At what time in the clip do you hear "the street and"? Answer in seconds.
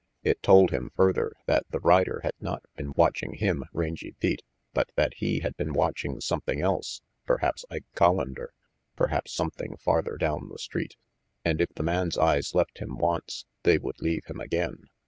10.49-11.61